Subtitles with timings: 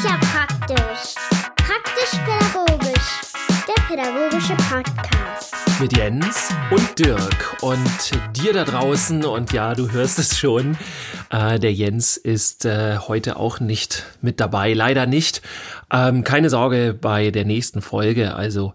[0.00, 1.14] ist ja praktisch.
[1.56, 3.20] Praktisch-pädagogisch.
[3.68, 5.54] Der pädagogische Podcast.
[5.78, 9.26] Mit Jens und Dirk und dir da draußen.
[9.26, 10.78] Und ja, du hörst es schon.
[11.28, 14.72] Äh, der Jens ist äh, heute auch nicht mit dabei.
[14.72, 15.42] Leider nicht.
[15.92, 18.34] Ähm, keine Sorge bei der nächsten Folge.
[18.34, 18.72] Also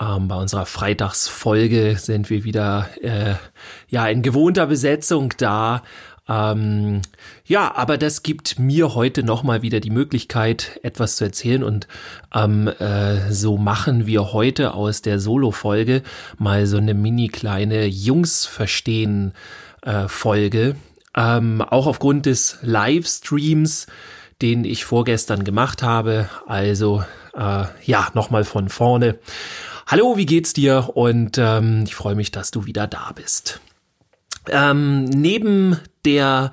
[0.00, 3.34] ähm, bei unserer Freitagsfolge sind wir wieder äh,
[3.88, 5.84] ja in gewohnter Besetzung da.
[6.28, 7.02] Ähm,
[7.46, 11.88] ja, aber das gibt mir heute nochmal wieder die Möglichkeit, etwas zu erzählen und
[12.34, 16.02] ähm, äh, so machen wir heute aus der Solo-Folge
[16.38, 19.32] mal so eine mini kleine Jungs verstehen
[19.82, 20.76] äh, Folge.
[21.16, 23.86] Ähm, auch aufgrund des Livestreams,
[24.42, 26.28] den ich vorgestern gemacht habe.
[26.46, 29.18] Also äh, ja, nochmal von vorne.
[29.86, 30.90] Hallo, wie geht's dir?
[30.94, 33.60] Und ähm, ich freue mich, dass du wieder da bist.
[34.48, 36.52] Ähm, neben der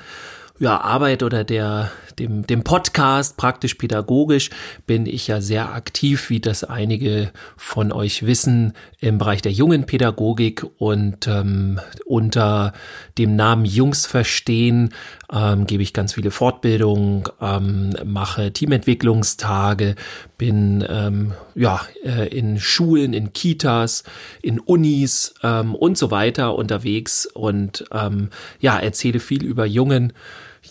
[0.62, 4.52] ja, Arbeit oder der, dem, dem Podcast praktisch pädagogisch
[4.86, 9.88] bin ich ja sehr aktiv, wie das einige von euch wissen, im Bereich der jungen
[9.88, 12.74] Pädagogik und ähm, unter
[13.18, 14.94] dem Namen Jungs verstehen
[15.34, 19.96] ähm, gebe ich ganz viele Fortbildungen, ähm, mache Teamentwicklungstage,
[20.38, 24.04] bin ähm, ja äh, in Schulen, in Kitas,
[24.44, 30.14] in Unis ähm, und so weiter unterwegs und ähm, ja erzähle viel über jungen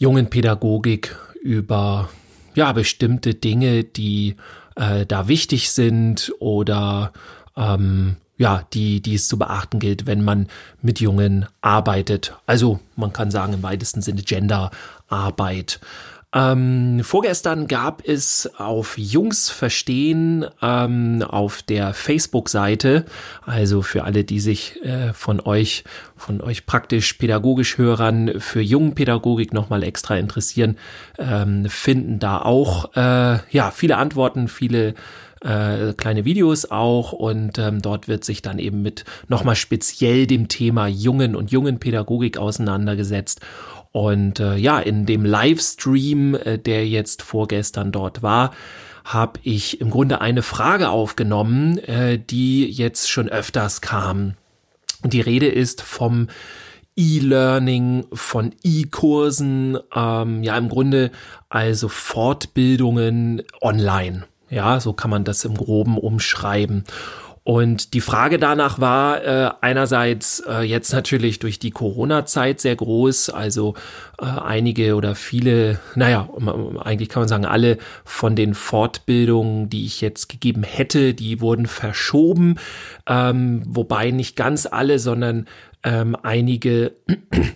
[0.01, 2.09] jungen Pädagogik, über
[2.55, 4.35] ja bestimmte Dinge, die
[4.75, 7.13] äh, da wichtig sind oder
[7.57, 10.49] ähm, ja, die, die es zu beachten gilt, wenn man
[10.81, 12.35] mit Jungen arbeitet.
[12.47, 15.81] Also man kann sagen im weitesten Sinne Genderarbeit.
[16.33, 23.05] Ähm, vorgestern gab es auf Jungs Verstehen ähm, auf der Facebook-Seite,
[23.45, 25.83] also für alle, die sich äh, von euch,
[26.17, 30.79] von euch praktisch pädagogisch Hörern für Jungenpädagogik nochmal extra interessieren,
[31.19, 34.95] ähm, finden da auch äh, ja viele Antworten, viele
[35.41, 40.49] äh, kleine Videos auch und ähm, dort wird sich dann eben mit nochmal speziell dem
[40.49, 43.41] Thema Jungen und Jungenpädagogik auseinandergesetzt.
[43.93, 48.53] Und äh, ja, in dem Livestream, äh, der jetzt vorgestern dort war,
[49.05, 54.35] habe ich im Grunde eine Frage aufgenommen, äh, die jetzt schon öfters kam.
[55.03, 56.29] Die Rede ist vom
[56.97, 61.11] E-Learning, von E-Kursen, ähm, ja im Grunde
[61.49, 64.27] also Fortbildungen online.
[64.51, 66.85] Ja, so kann man das im groben umschreiben.
[67.43, 73.31] Und die Frage danach war äh, einerseits äh, jetzt natürlich durch die Corona-Zeit sehr groß,
[73.31, 73.75] also
[74.21, 76.29] äh, einige oder viele, naja,
[76.81, 81.67] eigentlich kann man sagen, alle von den Fortbildungen, die ich jetzt gegeben hätte, die wurden
[81.67, 82.57] verschoben,
[83.07, 85.49] ähm, wobei nicht ganz alle, sondern
[85.83, 86.93] ähm, einige,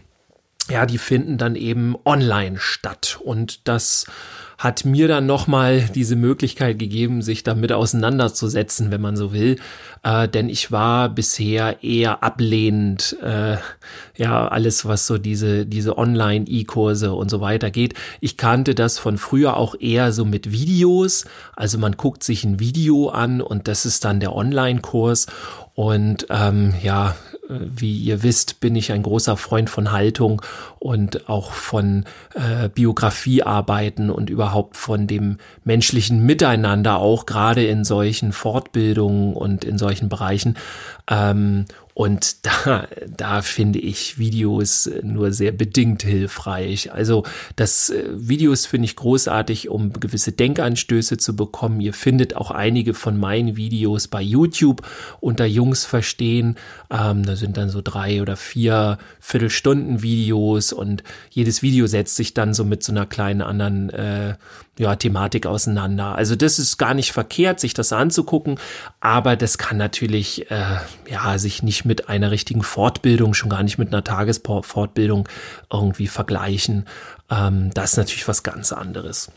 [0.71, 3.21] ja, die finden dann eben online statt.
[3.23, 4.07] Und das
[4.59, 9.57] hat mir dann nochmal diese Möglichkeit gegeben, sich damit auseinanderzusetzen, wenn man so will.
[10.03, 13.57] Äh, denn ich war bisher eher ablehnend, äh,
[14.17, 17.95] ja, alles, was so diese, diese Online-E-Kurse und so weiter geht.
[18.21, 21.25] Ich kannte das von früher auch eher so mit Videos.
[21.57, 25.27] Also man guckt sich ein Video an und das ist dann der Online-Kurs.
[25.75, 27.17] Und ähm, ja,
[27.49, 30.41] wie ihr wisst, bin ich ein großer Freund von Haltung
[30.79, 38.33] und auch von äh, Biografiearbeiten und überhaupt von dem menschlichen Miteinander, auch gerade in solchen
[38.33, 40.57] Fortbildungen und in solchen Bereichen.
[41.11, 46.93] Ähm, und da, da finde ich Videos nur sehr bedingt hilfreich.
[46.93, 47.25] Also
[47.55, 51.81] das äh, Videos finde ich großartig, um gewisse Denkanstöße zu bekommen.
[51.81, 54.83] Ihr findet auch einige von meinen Videos bei YouTube
[55.21, 56.57] unter Jungs verstehen.
[56.91, 62.35] Ähm, da sind dann so drei oder vier Viertelstunden Videos und jedes Video setzt sich
[62.35, 64.35] dann so mit so einer kleinen anderen äh,
[64.79, 66.17] ja, Thematik auseinander.
[66.17, 68.59] Also das ist gar nicht verkehrt, sich das anzugucken,
[69.01, 73.79] aber das kann natürlich äh, ja sich nicht mit einer richtigen Fortbildung, schon gar nicht
[73.79, 75.29] mit einer Tagesfortbildung
[75.73, 76.87] irgendwie vergleichen.
[77.31, 79.31] Ähm, das ist natürlich was ganz anderes.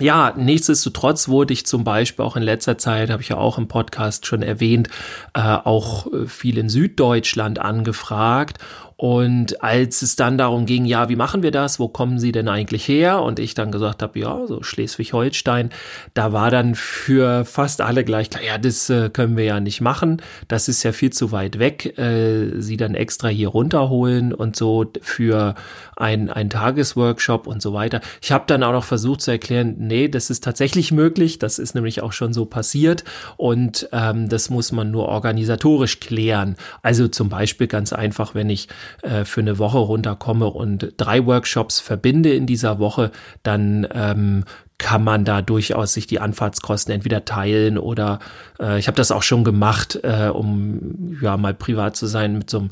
[0.00, 3.66] Ja, nichtsdestotrotz wurde ich zum Beispiel auch in letzter Zeit, habe ich ja auch im
[3.66, 4.88] Podcast schon erwähnt,
[5.34, 8.58] äh, auch äh, viel in Süddeutschland angefragt
[9.00, 11.78] und als es dann darum ging, ja, wie machen wir das?
[11.78, 13.22] Wo kommen Sie denn eigentlich her?
[13.22, 15.70] Und ich dann gesagt habe, ja, so Schleswig-Holstein,
[16.14, 19.80] da war dann für fast alle gleich klar, ja, das äh, können wir ja nicht
[19.80, 20.20] machen.
[20.48, 21.96] Das ist ja viel zu weit weg.
[21.96, 25.54] Äh, Sie dann extra hier runterholen und so für
[25.96, 28.00] ein, ein Tagesworkshop und so weiter.
[28.20, 31.38] Ich habe dann auch noch versucht zu erklären, nee, das ist tatsächlich möglich.
[31.38, 33.04] Das ist nämlich auch schon so passiert
[33.36, 36.56] und ähm, das muss man nur organisatorisch klären.
[36.82, 38.66] Also zum Beispiel ganz einfach, wenn ich
[39.02, 43.10] äh, für eine Woche runterkomme und drei Workshops verbinde in dieser Woche,
[43.42, 44.44] dann ähm,
[44.78, 48.20] kann man da durchaus sich die Anfahrtskosten entweder teilen oder
[48.60, 52.48] äh, ich habe das auch schon gemacht, äh, um ja mal privat zu sein mit
[52.48, 52.70] so einem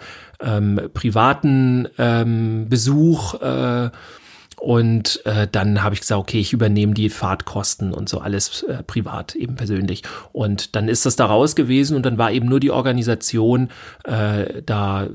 [0.79, 3.35] ähm, privaten ähm, Besuch.
[3.43, 3.91] Äh,
[4.59, 8.83] und äh, dann habe ich gesagt, okay, ich übernehme die Fahrtkosten und so alles äh,
[8.83, 10.03] privat, eben persönlich.
[10.33, 13.69] Und dann ist das da raus gewesen und dann war eben nur die Organisation
[14.05, 15.09] äh, da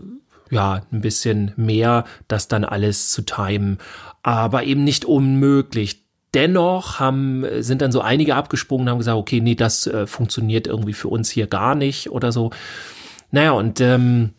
[0.52, 3.80] ja ein bisschen mehr, das dann alles zu timen.
[4.22, 6.04] Aber eben nicht unmöglich.
[6.34, 10.68] Dennoch haben, sind dann so einige abgesprungen und haben gesagt, okay, nee, das äh, funktioniert
[10.68, 12.52] irgendwie für uns hier gar nicht oder so.
[13.32, 14.32] Naja, und ähm,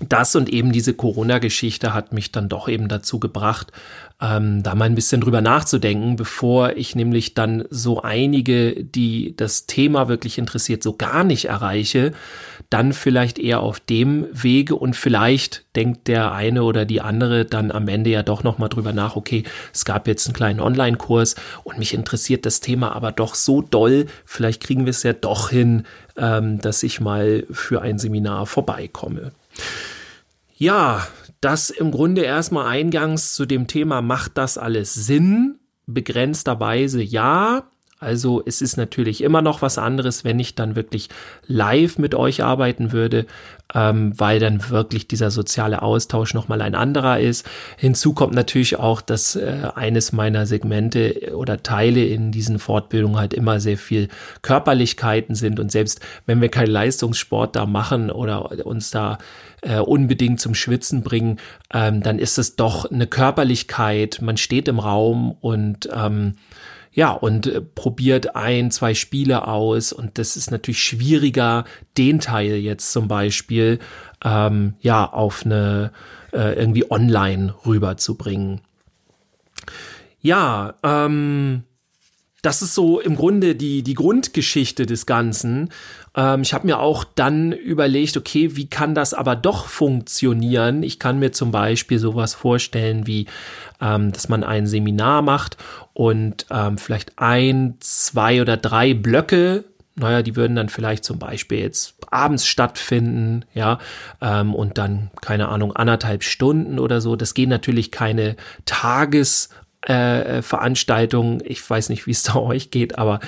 [0.00, 3.72] das und eben diese Corona-Geschichte hat mich dann doch eben dazu gebracht,
[4.20, 9.66] ähm, da mal ein bisschen drüber nachzudenken, bevor ich nämlich dann so einige, die das
[9.66, 12.12] Thema wirklich interessiert, so gar nicht erreiche,
[12.68, 17.70] dann vielleicht eher auf dem Wege und vielleicht denkt der eine oder die andere dann
[17.70, 21.78] am Ende ja doch nochmal drüber nach, okay, es gab jetzt einen kleinen Online-Kurs und
[21.78, 25.84] mich interessiert das Thema aber doch so doll, vielleicht kriegen wir es ja doch hin,
[26.16, 29.32] ähm, dass ich mal für ein Seminar vorbeikomme.
[30.58, 31.06] Ja,
[31.42, 35.58] das im Grunde erstmal eingangs zu dem Thema, macht das alles Sinn?
[35.86, 37.70] Begrenzterweise ja.
[37.98, 41.08] Also es ist natürlich immer noch was anderes, wenn ich dann wirklich
[41.46, 43.24] live mit euch arbeiten würde,
[43.74, 47.48] ähm, weil dann wirklich dieser soziale Austausch nochmal ein anderer ist.
[47.78, 53.32] Hinzu kommt natürlich auch, dass äh, eines meiner Segmente oder Teile in diesen Fortbildungen halt
[53.32, 54.08] immer sehr viel
[54.42, 59.16] Körperlichkeiten sind und selbst wenn wir keinen Leistungssport da machen oder uns da
[59.62, 61.38] äh, unbedingt zum Schwitzen bringen,
[61.72, 64.18] ähm, dann ist es doch eine Körperlichkeit.
[64.20, 66.34] Man steht im Raum und ähm,
[66.96, 69.92] ja, und äh, probiert ein, zwei Spiele aus.
[69.92, 71.64] Und das ist natürlich schwieriger,
[71.98, 73.78] den Teil jetzt zum Beispiel
[74.24, 75.92] ähm, ja auf eine
[76.32, 78.62] äh, irgendwie online rüberzubringen.
[80.22, 81.64] Ja, ähm,
[82.46, 85.70] das ist so im Grunde die, die Grundgeschichte des Ganzen.
[86.14, 90.84] Ähm, ich habe mir auch dann überlegt, okay, wie kann das aber doch funktionieren?
[90.84, 93.26] Ich kann mir zum Beispiel sowas vorstellen wie,
[93.80, 95.56] ähm, dass man ein Seminar macht
[95.92, 99.64] und ähm, vielleicht ein, zwei oder drei Blöcke
[99.98, 103.78] naja, die würden dann vielleicht zum Beispiel jetzt abends stattfinden, ja,
[104.20, 107.16] ähm, und dann, keine Ahnung, anderthalb Stunden oder so.
[107.16, 109.48] Das gehen natürlich keine Tages-
[109.86, 111.40] äh, Veranstaltungen.
[111.44, 113.20] Ich weiß nicht, wie es da euch geht, aber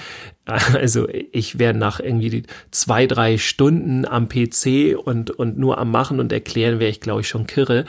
[0.74, 6.20] also ich wäre nach irgendwie zwei, drei Stunden am PC und, und nur am Machen
[6.20, 7.84] und Erklären wäre ich, glaube ich, schon kirre.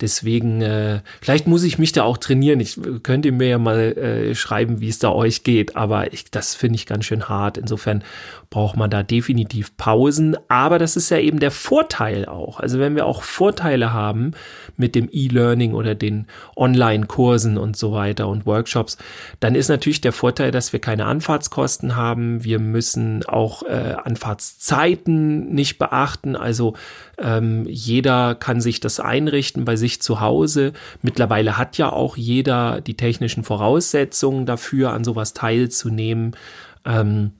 [0.00, 2.58] Deswegen, äh, vielleicht muss ich mich da auch trainieren.
[2.58, 6.54] Ich könnte mir ja mal äh, schreiben, wie es da euch geht, aber ich, das
[6.54, 7.58] finde ich ganz schön hart.
[7.58, 8.02] Insofern
[8.48, 10.36] braucht man da definitiv Pausen.
[10.48, 12.58] Aber das ist ja eben der Vorteil auch.
[12.60, 14.32] Also wenn wir auch Vorteile haben
[14.76, 16.26] mit dem E-Learning oder den
[16.56, 18.96] Online-Kursen und so weiter und Workshops,
[19.38, 21.99] dann ist natürlich der Vorteil, dass wir keine Anfahrtskosten haben.
[22.06, 26.36] Wir müssen auch äh, Anfahrtszeiten nicht beachten.
[26.36, 26.74] Also
[27.18, 30.72] ähm, jeder kann sich das einrichten bei sich zu Hause.
[31.02, 36.36] Mittlerweile hat ja auch jeder die technischen Voraussetzungen dafür, an sowas teilzunehmen.
[36.84, 37.32] Ähm,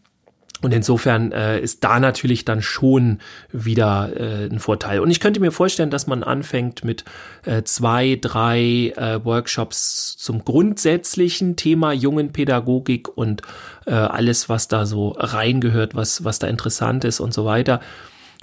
[0.62, 3.20] und insofern äh, ist da natürlich dann schon
[3.50, 5.00] wieder äh, ein Vorteil.
[5.00, 7.04] Und ich könnte mir vorstellen, dass man anfängt mit
[7.44, 13.42] äh, zwei, drei äh, Workshops zum grundsätzlichen Thema jungen Pädagogik und
[13.86, 17.80] äh, alles, was da so reingehört, was, was da interessant ist und so weiter.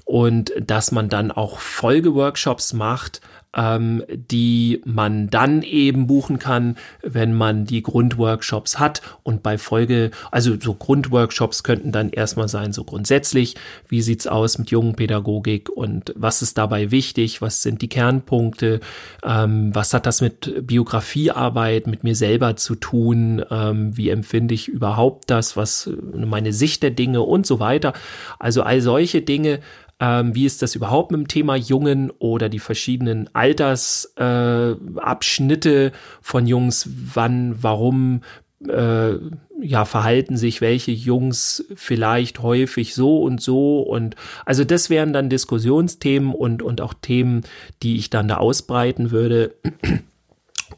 [0.04, 3.22] Und dass man dann auch Folgeworkshops macht,
[3.56, 9.02] ähm, die man dann eben buchen kann, wenn man die Grundworkshops hat.
[9.24, 13.56] Und bei Folge, also so Grundworkshops könnten dann erstmal sein, so grundsätzlich,
[13.88, 18.80] wie sieht's aus mit Jungenpädagogik und was ist dabei wichtig, was sind die Kernpunkte,
[19.24, 24.68] ähm, was hat das mit Biografiearbeit, mit mir selber zu tun, ähm, wie empfinde ich
[24.68, 27.94] überhaupt das, was meine Sicht der Dinge und so weiter.
[28.40, 29.60] Also all solche Dinge
[30.00, 36.46] ähm, wie ist das überhaupt mit dem Thema Jungen oder die verschiedenen Altersabschnitte äh, von
[36.46, 38.22] Jungs, wann, warum
[38.68, 39.14] äh,
[39.60, 45.30] ja, verhalten sich welche Jungs vielleicht häufig so und so und also das wären dann
[45.30, 47.44] Diskussionsthemen und, und auch Themen,
[47.84, 49.56] die ich dann da ausbreiten würde.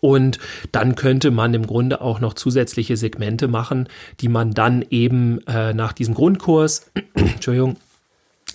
[0.02, 0.40] Und
[0.72, 3.90] dann könnte man im Grunde auch noch zusätzliche Segmente machen,
[4.22, 7.76] die man dann eben äh, nach diesem Grundkurs, Entschuldigung,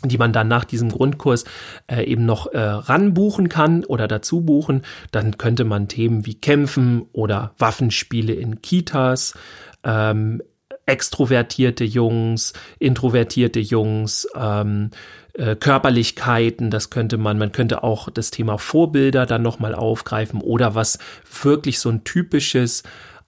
[0.02, 1.44] die man dann nach diesem Grundkurs
[1.86, 4.82] äh, eben noch äh, ranbuchen kann oder dazu buchen,
[5.12, 9.34] dann könnte man Themen wie Kämpfen oder Waffenspiele in Kitas,
[9.82, 10.42] ähm,
[10.86, 14.90] extrovertierte Jungs, introvertierte Jungs, ähm,
[15.34, 20.74] äh, Körperlichkeiten, das könnte man, man könnte auch das Thema Vorbilder dann nochmal aufgreifen oder
[20.74, 20.98] was
[21.42, 22.82] wirklich so ein typisches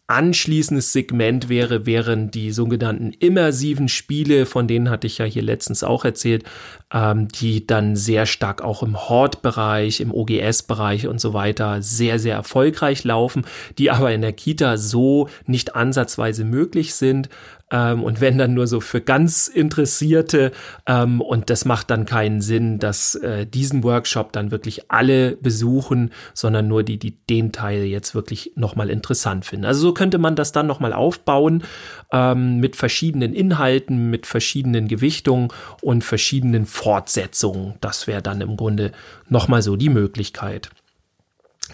[0.08, 5.82] Anschließendes Segment wäre, wären die sogenannten immersiven Spiele, von denen hatte ich ja hier letztens
[5.82, 6.44] auch erzählt,
[6.92, 12.36] ähm, die dann sehr stark auch im Hort-Bereich, im OGS-Bereich und so weiter sehr, sehr
[12.36, 13.44] erfolgreich laufen,
[13.78, 17.28] die aber in der Kita so nicht ansatzweise möglich sind.
[17.70, 20.52] Ähm, und wenn dann nur so für ganz Interessierte.
[20.87, 26.11] Ähm, und das macht dann keinen Sinn, dass äh, diesen Workshop dann wirklich alle besuchen,
[26.35, 29.64] sondern nur die, die den Teil jetzt wirklich nochmal interessant finden.
[29.64, 31.64] Also so könnte man das dann nochmal aufbauen
[32.12, 35.49] ähm, mit verschiedenen Inhalten, mit verschiedenen Gewichtungen
[35.82, 37.75] und verschiedenen Fortsetzungen.
[37.80, 38.92] Das wäre dann im Grunde
[39.28, 40.70] nochmal so die Möglichkeit.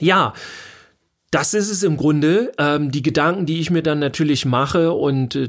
[0.00, 0.32] Ja,
[1.32, 2.52] das ist es im Grunde.
[2.58, 5.48] Ähm, die Gedanken, die ich mir dann natürlich mache und äh,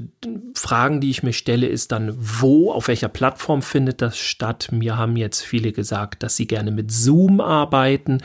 [0.55, 4.69] Fragen, die ich mir stelle, ist dann, wo, auf welcher Plattform findet das statt?
[4.71, 8.19] Mir haben jetzt viele gesagt, dass sie gerne mit Zoom arbeiten.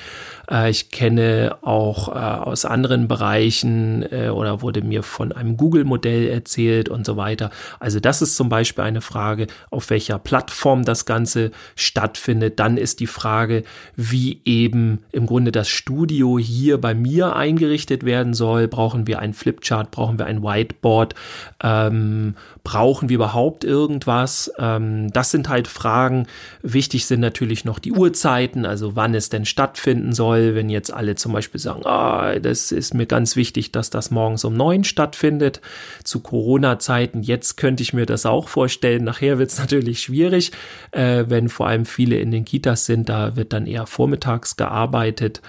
[0.48, 6.28] Äh, ich kenne auch äh, aus anderen Bereichen äh, oder wurde mir von einem Google-Modell
[6.28, 7.50] erzählt und so weiter.
[7.80, 12.60] Also das ist zum Beispiel eine Frage, auf welcher Plattform das Ganze stattfindet.
[12.60, 13.64] Dann ist die Frage,
[13.96, 18.68] wie eben im Grunde das Studio hier bei mir ein eingerichtet werden soll.
[18.68, 19.90] Brauchen wir ein Flipchart?
[19.90, 21.14] Brauchen wir ein Whiteboard?
[21.62, 24.52] Ähm, brauchen wir überhaupt irgendwas?
[24.58, 26.26] Ähm, das sind halt Fragen.
[26.62, 30.54] Wichtig sind natürlich noch die Uhrzeiten, also wann es denn stattfinden soll.
[30.54, 34.44] Wenn jetzt alle zum Beispiel sagen, ah, das ist mir ganz wichtig, dass das morgens
[34.44, 35.62] um neun stattfindet.
[36.04, 39.04] Zu Corona-Zeiten, jetzt könnte ich mir das auch vorstellen.
[39.04, 40.52] Nachher wird es natürlich schwierig,
[40.90, 43.08] äh, wenn vor allem viele in den Kitas sind.
[43.08, 45.40] Da wird dann eher vormittags gearbeitet.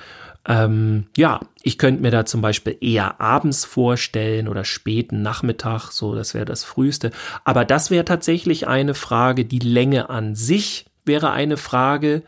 [0.49, 6.15] Ähm, ja, ich könnte mir da zum Beispiel eher abends vorstellen oder späten Nachmittag, so
[6.15, 7.11] das wäre das früheste.
[7.45, 9.45] Aber das wäre tatsächlich eine Frage.
[9.45, 12.23] Die Länge an sich wäre eine Frage,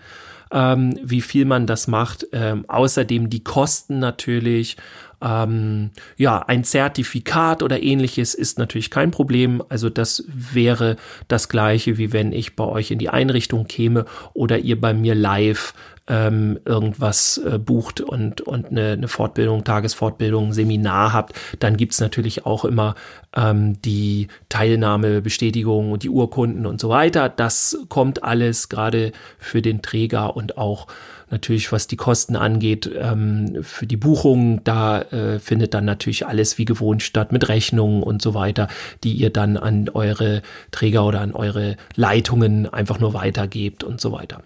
[0.51, 2.27] ähm, wie viel man das macht.
[2.31, 4.77] Ähm, außerdem die Kosten natürlich.
[5.21, 9.63] Ähm, ja, ein Zertifikat oder ähnliches ist natürlich kein Problem.
[9.69, 10.97] Also das wäre
[11.27, 15.15] das gleiche, wie wenn ich bei euch in die Einrichtung käme oder ihr bei mir
[15.15, 15.73] live
[16.07, 22.45] ähm, irgendwas äh, bucht und, und eine, eine Fortbildung, Tagesfortbildung, Seminar habt, dann gibt's natürlich
[22.45, 22.95] auch immer
[23.35, 27.29] ähm, die Teilnahmebestätigung und die Urkunden und so weiter.
[27.29, 30.87] Das kommt alles gerade für den Träger und auch
[31.31, 36.57] natürlich, was die Kosten angeht, ähm, für die Buchung, da äh, findet dann natürlich alles
[36.57, 38.67] wie gewohnt statt mit Rechnungen und so weiter,
[39.03, 44.11] die ihr dann an eure Träger oder an eure Leitungen einfach nur weitergebt und so
[44.11, 44.41] weiter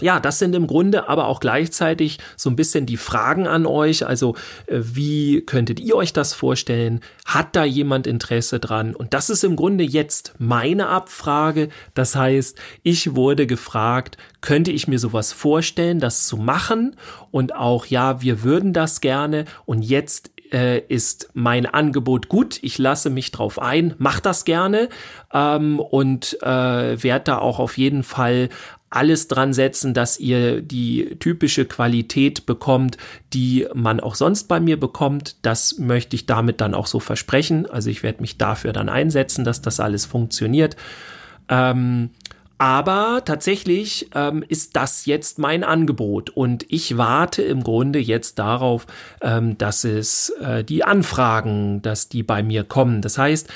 [0.00, 4.06] ja, das sind im Grunde aber auch gleichzeitig so ein bisschen die Fragen an euch.
[4.06, 4.34] Also,
[4.66, 7.00] äh, wie könntet ihr euch das vorstellen?
[7.24, 8.94] Hat da jemand Interesse dran?
[8.94, 11.68] Und das ist im Grunde jetzt meine Abfrage.
[11.94, 16.96] Das heißt, ich wurde gefragt, könnte ich mir sowas vorstellen, das zu machen?
[17.30, 19.44] Und auch, ja, wir würden das gerne.
[19.64, 24.88] Und jetzt äh, ist mein Angebot gut, ich lasse mich drauf ein, mach das gerne
[25.32, 28.48] ähm, und äh, werde da auch auf jeden Fall
[28.94, 32.96] alles dran setzen, dass ihr die typische Qualität bekommt,
[33.32, 35.36] die man auch sonst bei mir bekommt.
[35.42, 37.66] Das möchte ich damit dann auch so versprechen.
[37.66, 40.76] Also ich werde mich dafür dann einsetzen, dass das alles funktioniert.
[41.48, 42.10] Ähm,
[42.56, 48.86] aber tatsächlich ähm, ist das jetzt mein Angebot und ich warte im Grunde jetzt darauf,
[49.20, 53.02] ähm, dass es äh, die Anfragen, dass die bei mir kommen.
[53.02, 53.50] Das heißt,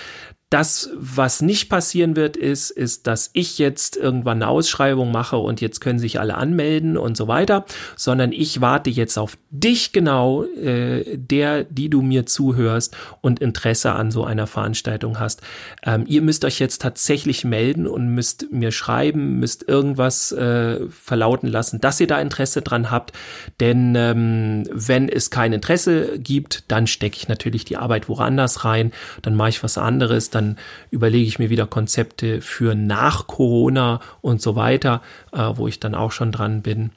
[0.51, 5.61] das, was nicht passieren wird, ist, ist, dass ich jetzt irgendwann eine Ausschreibung mache und
[5.61, 10.45] jetzt können sich alle anmelden und so weiter, sondern ich warte jetzt auf dich genau,
[10.45, 15.43] äh, der, die du mir zuhörst und Interesse an so einer Veranstaltung hast.
[15.85, 21.49] Ähm, ihr müsst euch jetzt tatsächlich melden und müsst mir schreiben, müsst irgendwas äh, verlauten
[21.49, 23.13] lassen, dass ihr da Interesse dran habt,
[23.61, 28.93] denn ähm, wenn es kein Interesse gibt, dann stecke ich natürlich die Arbeit woanders rein,
[29.21, 30.57] dann mache ich was anderes, dann
[30.91, 35.03] überlege ich mir wieder Konzepte für nach Corona und so weiter,
[35.33, 36.91] äh, wo ich dann auch schon dran bin.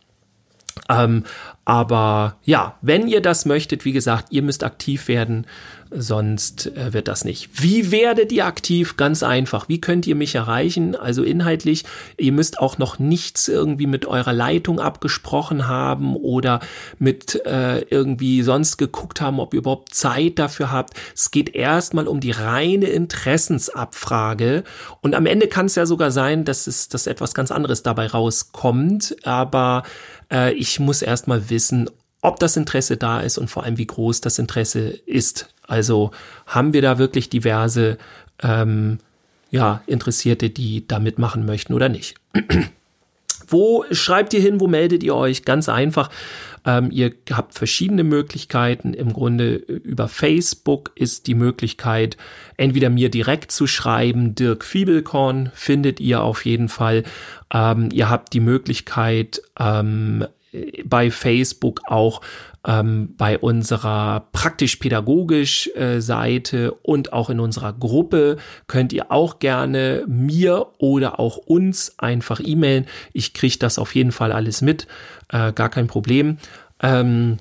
[0.89, 1.23] Ähm,
[1.65, 5.45] aber ja, wenn ihr das möchtet, wie gesagt, ihr müsst aktiv werden,
[5.91, 7.61] sonst äh, wird das nicht.
[7.61, 8.95] Wie werdet ihr aktiv?
[8.95, 9.67] Ganz einfach.
[9.67, 10.95] Wie könnt ihr mich erreichen?
[10.95, 11.83] Also inhaltlich,
[12.17, 16.61] ihr müsst auch noch nichts irgendwie mit eurer Leitung abgesprochen haben oder
[16.97, 20.93] mit äh, irgendwie sonst geguckt haben, ob ihr überhaupt Zeit dafür habt.
[21.13, 24.63] Es geht erstmal um die reine Interessensabfrage
[25.01, 28.07] und am Ende kann es ja sogar sein, dass es dass etwas ganz anderes dabei
[28.07, 29.83] rauskommt, aber
[30.31, 31.89] äh, ich muss erstmal wissen,
[32.21, 35.53] ob das Interesse da ist und vor allem wie groß das Interesse ist.
[35.67, 36.11] Also
[36.45, 37.97] haben wir da wirklich diverse
[38.41, 38.99] ähm,
[39.49, 42.15] ja, Interessierte, die da mitmachen möchten oder nicht.
[43.51, 44.59] Wo schreibt ihr hin?
[44.59, 45.43] Wo meldet ihr euch?
[45.43, 46.09] Ganz einfach.
[46.65, 48.93] Ähm, ihr habt verschiedene Möglichkeiten.
[48.93, 52.17] Im Grunde äh, über Facebook ist die Möglichkeit,
[52.57, 57.03] entweder mir direkt zu schreiben, Dirk Fiebelkorn findet ihr auf jeden Fall.
[57.53, 60.25] Ähm, ihr habt die Möglichkeit, ähm,
[60.85, 62.21] bei Facebook auch
[62.65, 70.03] ähm, bei unserer praktisch-pädagogisch äh, Seite und auch in unserer Gruppe könnt ihr auch gerne
[70.07, 72.85] mir oder auch uns einfach e-mailen.
[73.13, 74.87] Ich kriege das auf jeden Fall alles mit,
[75.29, 76.37] äh, gar kein Problem.
[76.81, 77.37] Ähm,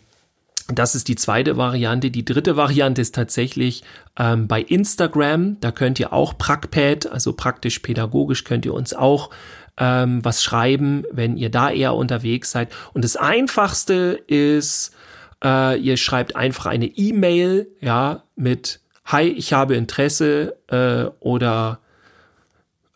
[0.75, 2.11] das ist die zweite Variante.
[2.11, 3.83] Die dritte Variante ist tatsächlich
[4.19, 5.59] ähm, bei Instagram.
[5.61, 9.31] Da könnt ihr auch Prackpad, also praktisch pädagogisch, könnt ihr uns auch
[9.77, 12.69] ähm, was schreiben, wenn ihr da eher unterwegs seid.
[12.93, 14.95] Und das Einfachste ist,
[15.43, 21.81] äh, ihr schreibt einfach eine E-Mail, ja, mit Hi, ich habe Interesse äh, oder